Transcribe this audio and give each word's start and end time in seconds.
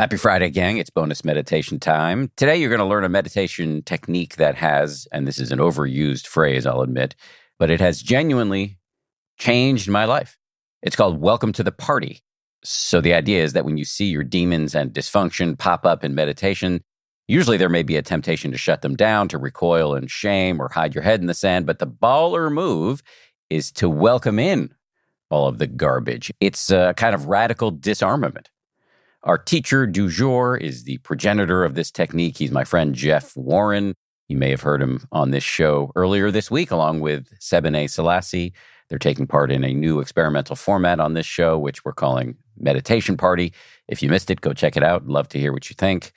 Happy 0.00 0.16
Friday, 0.16 0.48
gang. 0.48 0.78
It's 0.78 0.88
bonus 0.88 1.26
meditation 1.26 1.78
time. 1.78 2.30
Today, 2.34 2.56
you're 2.56 2.70
going 2.70 2.78
to 2.78 2.86
learn 2.86 3.04
a 3.04 3.08
meditation 3.10 3.82
technique 3.82 4.36
that 4.36 4.54
has, 4.54 5.06
and 5.12 5.28
this 5.28 5.38
is 5.38 5.52
an 5.52 5.58
overused 5.58 6.26
phrase, 6.26 6.64
I'll 6.64 6.80
admit, 6.80 7.14
but 7.58 7.68
it 7.68 7.80
has 7.80 8.00
genuinely 8.00 8.78
changed 9.38 9.90
my 9.90 10.06
life. 10.06 10.38
It's 10.80 10.96
called 10.96 11.20
Welcome 11.20 11.52
to 11.52 11.62
the 11.62 11.70
Party. 11.70 12.22
So, 12.64 13.02
the 13.02 13.12
idea 13.12 13.44
is 13.44 13.52
that 13.52 13.66
when 13.66 13.76
you 13.76 13.84
see 13.84 14.06
your 14.06 14.24
demons 14.24 14.74
and 14.74 14.90
dysfunction 14.90 15.58
pop 15.58 15.84
up 15.84 16.02
in 16.02 16.14
meditation, 16.14 16.80
usually 17.28 17.58
there 17.58 17.68
may 17.68 17.82
be 17.82 17.96
a 17.96 18.02
temptation 18.02 18.52
to 18.52 18.56
shut 18.56 18.80
them 18.80 18.96
down, 18.96 19.28
to 19.28 19.36
recoil 19.36 19.94
in 19.94 20.06
shame, 20.06 20.62
or 20.62 20.70
hide 20.70 20.94
your 20.94 21.04
head 21.04 21.20
in 21.20 21.26
the 21.26 21.34
sand. 21.34 21.66
But 21.66 21.78
the 21.78 21.86
baller 21.86 22.50
move 22.50 23.02
is 23.50 23.70
to 23.72 23.90
welcome 23.90 24.38
in 24.38 24.72
all 25.28 25.46
of 25.46 25.58
the 25.58 25.66
garbage. 25.66 26.32
It's 26.40 26.70
a 26.70 26.94
kind 26.96 27.14
of 27.14 27.26
radical 27.26 27.70
disarmament. 27.70 28.48
Our 29.22 29.36
teacher 29.36 29.86
du 29.86 30.08
jour 30.08 30.56
is 30.56 30.84
the 30.84 30.96
progenitor 30.98 31.62
of 31.62 31.74
this 31.74 31.90
technique. 31.90 32.38
He's 32.38 32.50
my 32.50 32.64
friend 32.64 32.94
Jeff 32.94 33.36
Warren. 33.36 33.94
You 34.28 34.38
may 34.38 34.48
have 34.48 34.62
heard 34.62 34.80
him 34.80 35.06
on 35.12 35.30
this 35.30 35.44
show 35.44 35.92
earlier 35.94 36.30
this 36.30 36.50
week, 36.50 36.70
along 36.70 37.00
with 37.00 37.38
Sebene 37.38 37.90
Selassie. 37.90 38.54
They're 38.88 38.98
taking 38.98 39.26
part 39.26 39.52
in 39.52 39.62
a 39.62 39.74
new 39.74 40.00
experimental 40.00 40.56
format 40.56 41.00
on 41.00 41.12
this 41.12 41.26
show, 41.26 41.58
which 41.58 41.84
we're 41.84 41.92
calling 41.92 42.36
Meditation 42.58 43.18
Party. 43.18 43.52
If 43.88 44.02
you 44.02 44.08
missed 44.08 44.30
it, 44.30 44.40
go 44.40 44.54
check 44.54 44.74
it 44.74 44.82
out. 44.82 45.06
Love 45.06 45.28
to 45.30 45.38
hear 45.38 45.52
what 45.52 45.68
you 45.68 45.74
think. 45.74 46.12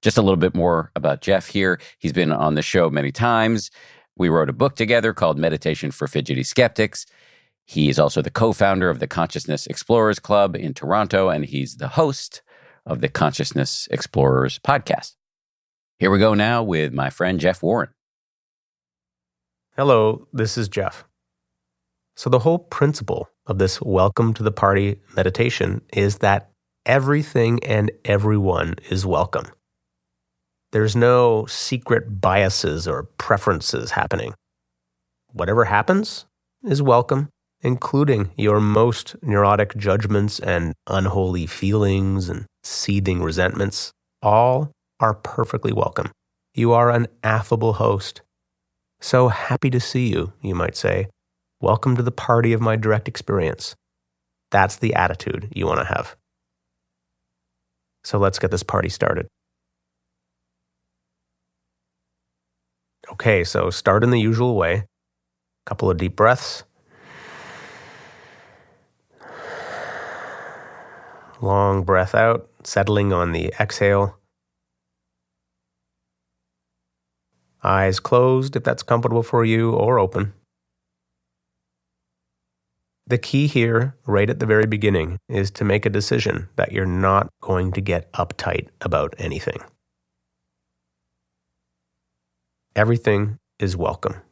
Just 0.00 0.16
a 0.16 0.22
little 0.22 0.36
bit 0.36 0.54
more 0.54 0.92
about 0.96 1.20
Jeff 1.20 1.46
here. 1.48 1.78
He's 1.98 2.12
been 2.12 2.32
on 2.32 2.54
the 2.54 2.62
show 2.62 2.88
many 2.88 3.12
times. 3.12 3.70
We 4.16 4.30
wrote 4.30 4.48
a 4.48 4.54
book 4.54 4.76
together 4.76 5.12
called 5.12 5.38
Meditation 5.38 5.90
for 5.90 6.08
Fidgety 6.08 6.42
Skeptics. 6.42 7.04
He 7.66 7.88
is 7.88 7.98
also 7.98 8.20
the 8.20 8.30
co 8.30 8.52
founder 8.52 8.90
of 8.90 8.98
the 8.98 9.06
Consciousness 9.06 9.66
Explorers 9.66 10.18
Club 10.18 10.54
in 10.54 10.74
Toronto, 10.74 11.28
and 11.30 11.44
he's 11.44 11.76
the 11.76 11.88
host 11.88 12.42
of 12.84 13.00
the 13.00 13.08
Consciousness 13.08 13.88
Explorers 13.90 14.58
podcast. 14.58 15.14
Here 15.98 16.10
we 16.10 16.18
go 16.18 16.34
now 16.34 16.62
with 16.62 16.92
my 16.92 17.08
friend 17.08 17.40
Jeff 17.40 17.62
Warren. 17.62 17.88
Hello, 19.76 20.28
this 20.32 20.58
is 20.58 20.68
Jeff. 20.68 21.04
So, 22.16 22.28
the 22.28 22.40
whole 22.40 22.58
principle 22.58 23.28
of 23.46 23.58
this 23.58 23.80
welcome 23.80 24.34
to 24.34 24.42
the 24.42 24.52
party 24.52 25.00
meditation 25.16 25.80
is 25.92 26.18
that 26.18 26.50
everything 26.84 27.64
and 27.64 27.90
everyone 28.04 28.76
is 28.90 29.06
welcome. 29.06 29.46
There's 30.72 30.94
no 30.94 31.46
secret 31.46 32.20
biases 32.20 32.86
or 32.86 33.04
preferences 33.16 33.92
happening. 33.92 34.34
Whatever 35.32 35.64
happens 35.64 36.26
is 36.62 36.82
welcome, 36.82 37.30
including 37.64 38.30
your 38.36 38.60
most 38.60 39.16
neurotic 39.22 39.74
judgments 39.76 40.38
and 40.38 40.74
unholy 40.86 41.46
feelings 41.46 42.28
and 42.28 42.44
seething 42.62 43.22
resentments, 43.22 43.90
all 44.20 44.70
are 45.00 45.14
perfectly 45.14 45.72
welcome. 45.72 46.12
You 46.54 46.72
are 46.72 46.90
an 46.90 47.08
affable 47.24 47.72
host. 47.72 48.20
So 49.00 49.28
happy 49.28 49.70
to 49.70 49.80
see 49.80 50.08
you, 50.08 50.34
you 50.42 50.54
might 50.54 50.76
say. 50.76 51.08
Welcome 51.62 51.96
to 51.96 52.02
the 52.02 52.12
party 52.12 52.52
of 52.52 52.60
my 52.60 52.76
direct 52.76 53.08
experience. 53.08 53.74
That's 54.50 54.76
the 54.76 54.94
attitude 54.94 55.48
you 55.54 55.66
want 55.66 55.80
to 55.80 55.86
have. 55.86 56.16
So 58.04 58.18
let's 58.18 58.38
get 58.38 58.50
this 58.50 58.62
party 58.62 58.90
started. 58.90 59.26
Okay, 63.10 63.42
so 63.42 63.70
start 63.70 64.04
in 64.04 64.10
the 64.10 64.20
usual 64.20 64.54
way. 64.54 64.84
Couple 65.64 65.90
of 65.90 65.96
deep 65.96 66.14
breaths. 66.14 66.64
Long 71.44 71.82
breath 71.82 72.14
out, 72.14 72.48
settling 72.62 73.12
on 73.12 73.32
the 73.32 73.52
exhale. 73.60 74.16
Eyes 77.62 78.00
closed 78.00 78.56
if 78.56 78.64
that's 78.64 78.82
comfortable 78.82 79.22
for 79.22 79.44
you, 79.44 79.72
or 79.72 79.98
open. 79.98 80.32
The 83.06 83.18
key 83.18 83.46
here, 83.46 83.94
right 84.06 84.30
at 84.30 84.40
the 84.40 84.46
very 84.46 84.64
beginning, 84.64 85.18
is 85.28 85.50
to 85.50 85.66
make 85.66 85.84
a 85.84 85.90
decision 85.90 86.48
that 86.56 86.72
you're 86.72 86.86
not 86.86 87.28
going 87.42 87.72
to 87.72 87.82
get 87.82 88.10
uptight 88.14 88.68
about 88.80 89.14
anything. 89.18 89.58
Everything 92.74 93.36
is 93.58 93.76
welcome. 93.76 94.22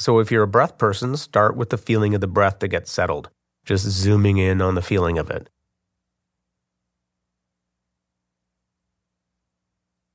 So, 0.00 0.18
if 0.18 0.32
you're 0.32 0.42
a 0.42 0.48
breath 0.48 0.76
person, 0.76 1.16
start 1.16 1.56
with 1.56 1.70
the 1.70 1.78
feeling 1.78 2.16
of 2.16 2.20
the 2.20 2.26
breath 2.26 2.58
that 2.58 2.66
gets 2.66 2.90
settled 2.90 3.30
just 3.64 3.84
zooming 3.84 4.38
in 4.38 4.60
on 4.60 4.74
the 4.74 4.82
feeling 4.82 5.18
of 5.18 5.30
it. 5.30 5.48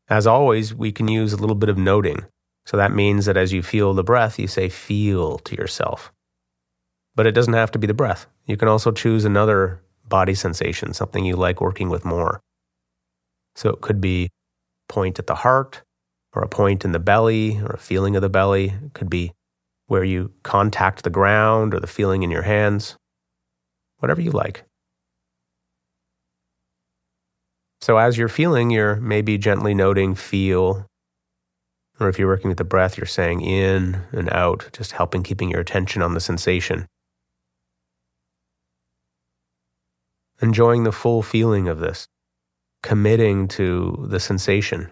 As 0.10 0.26
always, 0.26 0.74
we 0.74 0.92
can 0.92 1.08
use 1.08 1.34
a 1.34 1.38
little 1.38 1.56
bit 1.56 1.70
of 1.70 1.78
noting. 1.78 2.26
So 2.66 2.78
that 2.78 2.94
means 2.94 3.26
that 3.26 3.38
as 3.38 3.54
you 3.54 3.62
feel 3.62 3.94
the 3.94 4.04
breath, 4.04 4.40
you 4.40 4.48
say 4.48 4.70
feel 4.70 5.38
to 5.40 5.56
yourself. 5.56 6.12
But 7.16 7.28
it 7.28 7.32
doesn't 7.32 7.54
have 7.54 7.72
to 7.72 7.80
be 7.80 7.88
the 7.88 7.94
breath. 7.94 8.28
You 8.46 8.58
can 8.58 8.68
also 8.68 8.92
choose 8.92 9.26
another 9.26 9.82
body 10.08 10.34
sensation, 10.34 10.94
something 10.94 11.26
you 11.26 11.36
like 11.36 11.60
working 11.62 11.90
with 11.90 12.06
more. 12.06 12.42
So 13.56 13.70
it 13.70 13.82
could 13.82 14.00
be 14.00 14.30
point 14.88 15.20
at 15.20 15.28
the 15.28 15.36
heart, 15.36 15.84
or 16.34 16.42
a 16.44 16.48
point 16.48 16.86
in 16.86 16.92
the 16.92 17.00
belly, 17.00 17.60
or 17.60 17.72
a 17.72 17.80
feeling 17.80 18.16
of 18.16 18.22
the 18.22 18.30
belly. 18.30 18.76
It 18.86 18.94
could 18.94 19.10
be 19.10 19.34
where 19.88 20.04
you 20.04 20.32
contact 20.44 21.04
the 21.04 21.10
ground 21.10 21.74
or 21.74 21.80
the 21.80 21.88
feeling 21.88 22.24
in 22.24 22.32
your 22.32 22.44
hands 22.44 22.98
whatever 24.00 24.22
you 24.22 24.32
like. 24.32 24.64
So, 27.82 27.98
as 27.98 28.18
you're 28.18 28.28
feeling, 28.28 28.70
you're 28.70 28.98
maybe 28.98 29.38
gently 29.38 29.74
noting 29.74 30.16
feel. 30.16 30.88
Or 32.00 32.10
if 32.10 32.20
you're 32.20 32.28
working 32.28 32.50
with 32.50 32.58
the 32.58 32.64
breath, 32.64 32.98
you're 32.98 33.06
saying 33.06 33.42
in 33.42 34.02
and 34.12 34.32
out, 34.32 34.70
just 34.74 34.92
helping 34.92 35.24
keeping 35.24 35.50
your 35.50 35.62
attention 35.62 36.02
on 36.02 36.14
the 36.14 36.20
sensation. 36.20 36.86
Enjoying 40.42 40.84
the 40.84 40.92
full 40.92 41.24
feeling 41.24 41.68
of 41.68 41.80
this, 41.80 42.08
committing 42.84 43.48
to 43.48 44.06
the 44.10 44.20
sensation. 44.20 44.92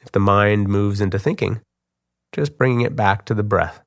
If 0.00 0.12
the 0.12 0.20
mind 0.20 0.68
moves 0.68 1.00
into 1.00 1.18
thinking, 1.18 1.60
just 2.32 2.58
bringing 2.58 2.82
it 2.82 2.94
back 2.94 3.24
to 3.26 3.34
the 3.34 3.42
breath, 3.42 3.80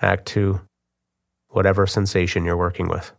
back 0.00 0.24
to 0.26 0.60
whatever 1.56 1.86
sensation 1.86 2.44
you're 2.44 2.56
working 2.56 2.86
with. 2.86 3.12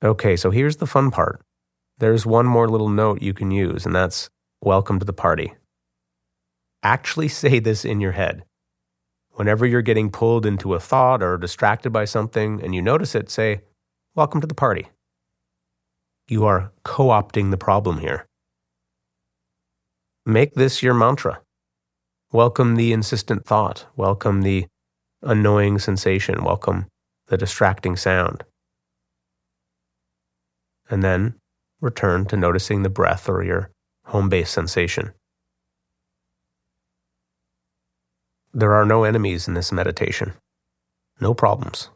Okay, 0.00 0.36
so 0.36 0.52
here's 0.52 0.76
the 0.76 0.86
fun 0.86 1.10
part. 1.10 1.40
There's 1.98 2.24
one 2.24 2.46
more 2.46 2.68
little 2.68 2.88
note 2.88 3.20
you 3.20 3.34
can 3.34 3.50
use, 3.50 3.84
and 3.84 3.92
that's 3.92 4.30
welcome 4.62 5.00
to 5.00 5.04
the 5.04 5.12
party. 5.12 5.54
Actually 6.84 7.26
say 7.26 7.58
this 7.58 7.84
in 7.84 8.00
your 8.00 8.12
head. 8.12 8.44
Whenever 9.32 9.66
you're 9.66 9.82
getting 9.82 10.08
pulled 10.08 10.46
into 10.46 10.74
a 10.74 10.78
thought 10.78 11.20
or 11.20 11.36
distracted 11.36 11.90
by 11.90 12.04
something 12.04 12.62
and 12.62 12.76
you 12.76 12.80
notice 12.80 13.16
it, 13.16 13.28
say, 13.28 13.62
Welcome 14.14 14.40
to 14.40 14.46
the 14.46 14.54
party. 14.54 14.88
You 16.28 16.44
are 16.44 16.70
co 16.84 17.08
opting 17.08 17.50
the 17.50 17.56
problem 17.56 17.98
here. 17.98 18.24
Make 20.24 20.54
this 20.54 20.80
your 20.80 20.94
mantra. 20.94 21.40
Welcome 22.30 22.76
the 22.76 22.92
insistent 22.92 23.44
thought. 23.44 23.86
Welcome 23.96 24.42
the 24.42 24.66
annoying 25.22 25.80
sensation. 25.80 26.44
Welcome 26.44 26.86
the 27.26 27.36
distracting 27.36 27.96
sound. 27.96 28.44
And 30.90 31.02
then 31.02 31.34
return 31.80 32.26
to 32.26 32.36
noticing 32.36 32.82
the 32.82 32.88
breath 32.88 33.28
or 33.28 33.42
your 33.42 33.70
home 34.06 34.28
base 34.28 34.50
sensation. 34.50 35.12
There 38.54 38.72
are 38.74 38.86
no 38.86 39.04
enemies 39.04 39.46
in 39.46 39.54
this 39.54 39.70
meditation, 39.70 40.32
no 41.20 41.34
problems, 41.34 41.90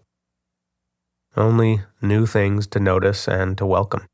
only 1.37 1.83
new 2.03 2.27
things 2.27 2.67
to 2.69 2.79
notice 2.79 3.27
and 3.27 3.57
to 3.59 3.67
welcome. 3.67 4.07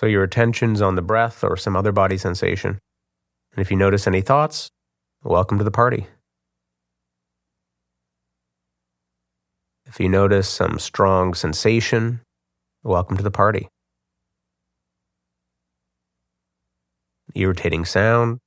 So 0.00 0.06
your 0.06 0.22
attention's 0.22 0.80
on 0.80 0.94
the 0.94 1.02
breath 1.02 1.44
or 1.44 1.58
some 1.58 1.76
other 1.76 1.92
body 1.92 2.16
sensation. 2.16 2.78
And 3.52 3.60
if 3.60 3.70
you 3.70 3.76
notice 3.76 4.06
any 4.06 4.22
thoughts, 4.22 4.70
welcome 5.22 5.58
to 5.58 5.64
the 5.64 5.70
party. 5.70 6.06
If 9.84 10.00
you 10.00 10.08
notice 10.08 10.48
some 10.48 10.78
strong 10.78 11.34
sensation, 11.34 12.22
welcome 12.82 13.18
to 13.18 13.22
the 13.22 13.30
party. 13.30 13.68
Irritating 17.34 17.84
sound, 17.84 18.38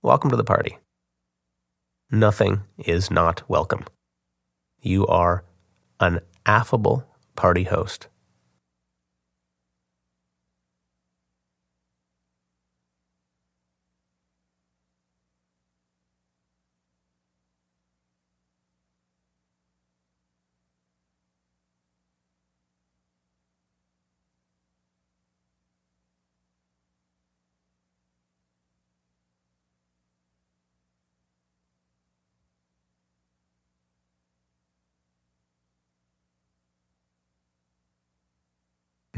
welcome 0.00 0.30
to 0.30 0.36
the 0.36 0.42
party. 0.42 0.78
Nothing 2.10 2.62
is 2.78 3.10
not 3.10 3.42
welcome. 3.46 3.84
You 4.80 5.06
are 5.06 5.44
an 6.00 6.20
affable 6.46 7.06
party 7.36 7.64
host. 7.64 8.08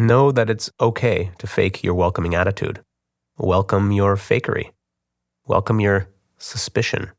Know 0.00 0.32
that 0.32 0.48
it's 0.48 0.70
okay 0.80 1.30
to 1.36 1.46
fake 1.46 1.84
your 1.84 1.92
welcoming 1.92 2.34
attitude. 2.34 2.82
Welcome 3.36 3.92
your 3.92 4.16
fakery. 4.16 4.70
Welcome 5.46 5.78
your 5.78 6.08
suspicion. 6.38 7.10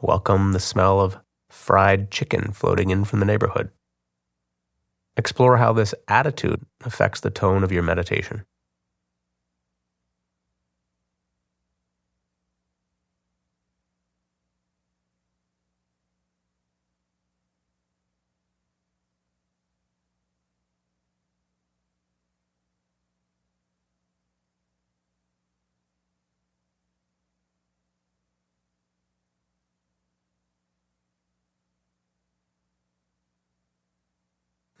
Welcome 0.00 0.50
the 0.50 0.58
smell 0.58 0.98
of 0.98 1.20
fried 1.50 2.10
chicken 2.10 2.50
floating 2.50 2.90
in 2.90 3.04
from 3.04 3.20
the 3.20 3.26
neighborhood. 3.26 3.70
Explore 5.16 5.58
how 5.58 5.72
this 5.72 5.94
attitude 6.08 6.66
affects 6.84 7.20
the 7.20 7.30
tone 7.30 7.62
of 7.62 7.70
your 7.70 7.84
meditation. 7.84 8.44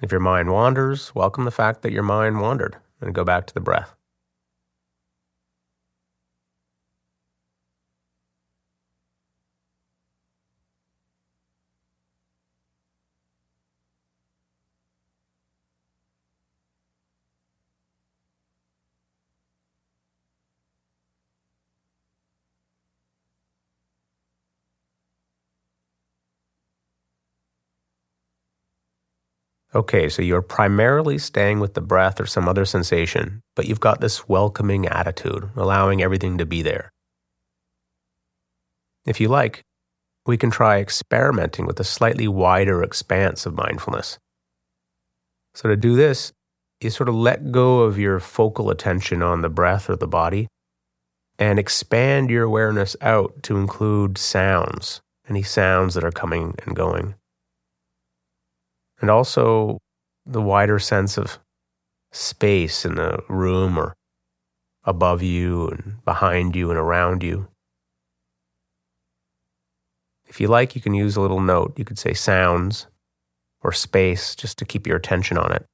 If 0.02 0.12
your 0.12 0.20
mind 0.20 0.50
wanders, 0.50 1.14
welcome 1.14 1.44
the 1.44 1.50
fact 1.50 1.82
that 1.82 1.92
your 1.92 2.02
mind 2.02 2.40
wandered 2.40 2.78
and 3.02 3.14
go 3.14 3.22
back 3.22 3.46
to 3.46 3.54
the 3.54 3.60
breath. 3.60 3.94
Okay, 29.72 30.08
so 30.08 30.20
you're 30.20 30.42
primarily 30.42 31.16
staying 31.16 31.60
with 31.60 31.74
the 31.74 31.80
breath 31.80 32.20
or 32.20 32.26
some 32.26 32.48
other 32.48 32.64
sensation, 32.64 33.40
but 33.54 33.66
you've 33.66 33.78
got 33.78 34.00
this 34.00 34.28
welcoming 34.28 34.86
attitude, 34.86 35.48
allowing 35.54 36.02
everything 36.02 36.38
to 36.38 36.46
be 36.46 36.60
there. 36.60 36.90
If 39.06 39.20
you 39.20 39.28
like, 39.28 39.62
we 40.26 40.36
can 40.36 40.50
try 40.50 40.80
experimenting 40.80 41.66
with 41.66 41.78
a 41.78 41.84
slightly 41.84 42.26
wider 42.26 42.82
expanse 42.82 43.46
of 43.46 43.54
mindfulness. 43.54 44.18
So, 45.54 45.68
to 45.68 45.76
do 45.76 45.94
this, 45.94 46.32
you 46.80 46.90
sort 46.90 47.08
of 47.08 47.14
let 47.14 47.52
go 47.52 47.80
of 47.80 47.96
your 47.96 48.18
focal 48.18 48.70
attention 48.70 49.22
on 49.22 49.42
the 49.42 49.48
breath 49.48 49.88
or 49.88 49.94
the 49.94 50.08
body 50.08 50.48
and 51.38 51.60
expand 51.60 52.28
your 52.28 52.42
awareness 52.42 52.96
out 53.00 53.40
to 53.44 53.56
include 53.56 54.18
sounds, 54.18 55.00
any 55.28 55.42
sounds 55.42 55.94
that 55.94 56.04
are 56.04 56.10
coming 56.10 56.56
and 56.66 56.74
going 56.74 57.14
and 59.00 59.10
also 59.10 59.78
the 60.26 60.40
wider 60.42 60.78
sense 60.78 61.16
of 61.16 61.38
space 62.12 62.84
in 62.84 62.96
the 62.96 63.22
room 63.28 63.78
or 63.78 63.94
above 64.84 65.22
you 65.22 65.68
and 65.68 66.04
behind 66.04 66.56
you 66.56 66.70
and 66.70 66.78
around 66.78 67.22
you. 67.22 67.48
If 70.26 70.40
you 70.40 70.48
like, 70.48 70.74
you 70.74 70.80
can 70.80 70.94
use 70.94 71.16
a 71.16 71.20
little 71.20 71.40
note. 71.40 71.78
You 71.78 71.84
could 71.84 71.98
say 71.98 72.14
sounds 72.14 72.86
or 73.62 73.72
space 73.72 74.34
just 74.34 74.58
to 74.58 74.64
keep 74.64 74.86
your 74.86 74.96
attention 74.96 75.36
on 75.36 75.52
it. 75.52 75.66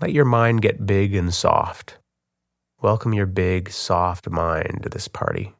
Let 0.00 0.12
your 0.12 0.24
mind 0.24 0.62
get 0.62 0.86
big 0.86 1.14
and 1.14 1.34
soft. 1.34 1.98
Welcome 2.80 3.12
your 3.12 3.26
big, 3.26 3.70
soft 3.70 4.30
mind 4.30 4.84
to 4.84 4.88
this 4.88 5.08
party. 5.08 5.57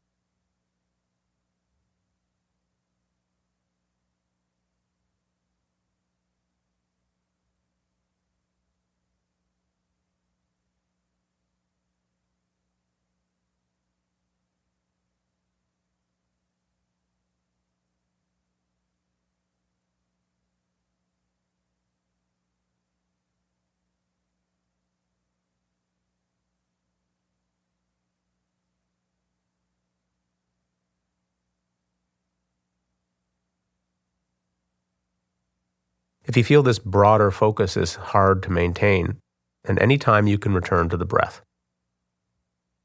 If 36.29 36.37
you 36.37 36.45
feel 36.45 36.63
this 36.63 36.79
broader 36.79 37.33
focus 37.33 37.77
is 37.77 37.97
hard 37.97 38.43
to 38.45 38.51
maintain, 38.53 39.19
then 39.65 39.79
any 39.79 39.99
time 39.99 40.29
you 40.29 40.39
can 40.39 40.55
return 40.55 40.89
to 40.91 40.97
the 40.97 41.07
breath. 41.07 41.43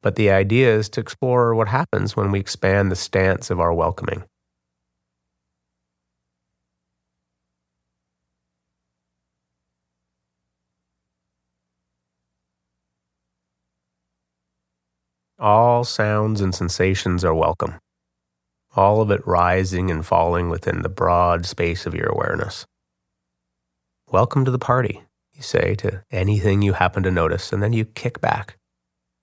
But 0.01 0.15
the 0.15 0.31
idea 0.31 0.75
is 0.75 0.89
to 0.89 1.01
explore 1.01 1.55
what 1.55 1.67
happens 1.69 2.15
when 2.15 2.31
we 2.31 2.39
expand 2.39 2.91
the 2.91 2.95
stance 2.95 3.49
of 3.49 3.59
our 3.59 3.73
welcoming. 3.73 4.23
All 15.37 15.83
sounds 15.83 16.41
and 16.41 16.55
sensations 16.55 17.23
are 17.23 17.35
welcome. 17.35 17.77
all 18.75 19.01
of 19.01 19.11
it 19.11 19.25
rising 19.25 19.89
and 19.91 20.05
falling 20.05 20.49
within 20.49 20.81
the 20.81 20.89
broad 20.89 21.45
space 21.45 21.85
of 21.85 21.95
your 21.95 22.07
awareness. 22.07 22.65
Welcome 24.13 24.45
to 24.45 24.51
the 24.51 24.59
party, 24.59 25.01
you 25.33 25.41
say 25.41 25.73
to 25.77 26.03
anything 26.11 26.61
you 26.61 26.73
happen 26.73 27.01
to 27.01 27.09
notice, 27.09 27.51
and 27.51 27.63
then 27.63 27.73
you 27.73 27.83
kick 27.83 28.21
back, 28.21 28.57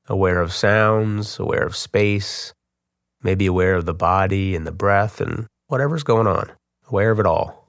aware 0.08 0.40
of 0.40 0.52
sounds, 0.52 1.38
aware 1.38 1.62
of 1.62 1.76
space, 1.76 2.52
maybe 3.22 3.46
aware 3.46 3.76
of 3.76 3.84
the 3.84 3.94
body 3.94 4.56
and 4.56 4.66
the 4.66 4.72
breath 4.72 5.20
and 5.20 5.46
whatever's 5.68 6.02
going 6.02 6.26
on, 6.26 6.50
aware 6.88 7.12
of 7.12 7.20
it 7.20 7.26
all. 7.26 7.59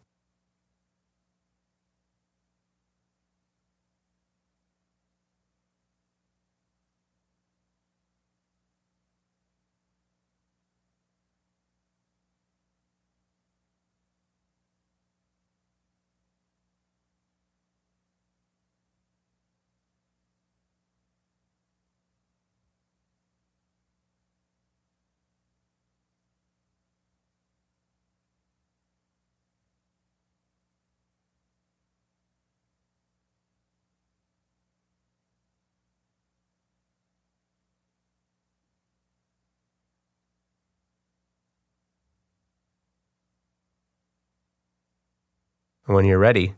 When 45.87 46.05
you're 46.05 46.19
ready, 46.19 46.53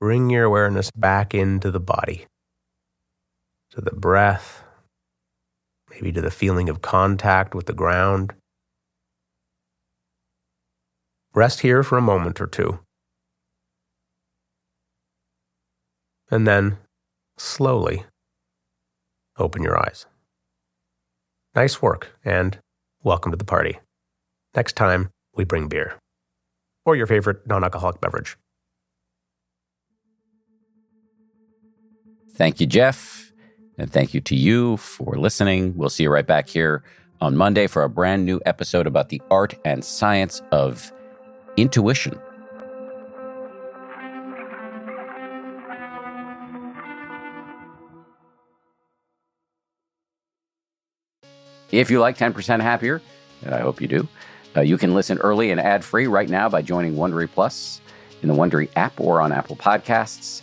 bring 0.00 0.30
your 0.30 0.42
awareness 0.42 0.90
back 0.90 1.32
into 1.32 1.70
the 1.70 1.78
body, 1.78 2.26
to 3.70 3.80
the 3.80 3.94
breath, 3.94 4.64
maybe 5.88 6.10
to 6.10 6.20
the 6.20 6.32
feeling 6.32 6.68
of 6.68 6.82
contact 6.82 7.54
with 7.54 7.66
the 7.66 7.72
ground. 7.72 8.34
Rest 11.34 11.60
here 11.60 11.84
for 11.84 11.96
a 11.96 12.02
moment 12.02 12.40
or 12.40 12.48
two. 12.48 12.80
And 16.28 16.44
then, 16.44 16.78
slowly, 17.36 18.06
open 19.38 19.62
your 19.62 19.78
eyes. 19.78 20.06
Nice 21.54 21.80
work, 21.80 22.18
and 22.24 22.58
welcome 23.04 23.30
to 23.30 23.38
the 23.38 23.44
party. 23.44 23.78
Next 24.56 24.74
time, 24.74 25.10
we 25.36 25.44
bring 25.44 25.68
beer 25.68 25.96
or 26.84 26.96
your 26.96 27.06
favorite 27.06 27.46
non 27.46 27.62
alcoholic 27.62 28.00
beverage. 28.00 28.36
Thank 32.38 32.60
you, 32.60 32.68
Jeff. 32.68 33.32
And 33.78 33.92
thank 33.92 34.14
you 34.14 34.20
to 34.20 34.36
you 34.36 34.76
for 34.76 35.16
listening. 35.16 35.76
We'll 35.76 35.90
see 35.90 36.04
you 36.04 36.10
right 36.10 36.26
back 36.26 36.48
here 36.48 36.84
on 37.20 37.36
Monday 37.36 37.66
for 37.66 37.82
a 37.82 37.88
brand 37.88 38.24
new 38.24 38.40
episode 38.46 38.86
about 38.86 39.08
the 39.08 39.20
art 39.28 39.54
and 39.64 39.84
science 39.84 40.40
of 40.52 40.92
intuition. 41.56 42.16
If 51.72 51.90
you 51.90 51.98
like 51.98 52.16
10% 52.16 52.62
Happier, 52.62 53.02
and 53.44 53.52
I 53.52 53.58
hope 53.62 53.80
you 53.80 53.88
do, 53.88 54.08
uh, 54.56 54.60
you 54.60 54.78
can 54.78 54.94
listen 54.94 55.18
early 55.18 55.50
and 55.50 55.60
ad 55.60 55.84
free 55.84 56.06
right 56.06 56.28
now 56.28 56.48
by 56.48 56.62
joining 56.62 56.94
Wondery 56.94 57.28
Plus 57.28 57.80
in 58.22 58.28
the 58.28 58.34
Wondery 58.34 58.68
app 58.76 59.00
or 59.00 59.20
on 59.20 59.32
Apple 59.32 59.56
Podcasts. 59.56 60.42